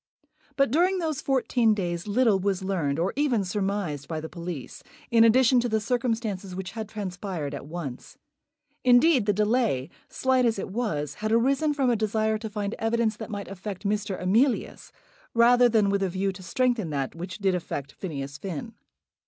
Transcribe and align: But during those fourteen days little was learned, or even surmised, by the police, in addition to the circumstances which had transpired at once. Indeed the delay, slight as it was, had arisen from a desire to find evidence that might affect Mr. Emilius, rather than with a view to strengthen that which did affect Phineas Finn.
But 0.55 0.71
during 0.71 0.97
those 0.97 1.21
fourteen 1.21 1.75
days 1.75 2.07
little 2.07 2.39
was 2.39 2.63
learned, 2.63 2.97
or 2.97 3.13
even 3.15 3.43
surmised, 3.43 4.07
by 4.07 4.19
the 4.19 4.27
police, 4.27 4.81
in 5.11 5.23
addition 5.23 5.59
to 5.59 5.69
the 5.69 5.79
circumstances 5.79 6.55
which 6.55 6.71
had 6.71 6.89
transpired 6.89 7.53
at 7.53 7.67
once. 7.67 8.17
Indeed 8.83 9.27
the 9.27 9.31
delay, 9.31 9.91
slight 10.09 10.43
as 10.43 10.57
it 10.57 10.71
was, 10.71 11.13
had 11.21 11.31
arisen 11.31 11.75
from 11.75 11.91
a 11.91 11.95
desire 11.95 12.39
to 12.39 12.49
find 12.49 12.73
evidence 12.79 13.15
that 13.17 13.29
might 13.29 13.47
affect 13.47 13.83
Mr. 13.85 14.19
Emilius, 14.19 14.91
rather 15.35 15.69
than 15.69 15.91
with 15.91 16.01
a 16.01 16.09
view 16.09 16.31
to 16.31 16.41
strengthen 16.41 16.89
that 16.89 17.13
which 17.13 17.37
did 17.37 17.53
affect 17.53 17.91
Phineas 17.91 18.39
Finn. 18.39 18.73